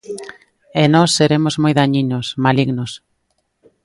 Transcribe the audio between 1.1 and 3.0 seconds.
seremos moi daniños, malignos.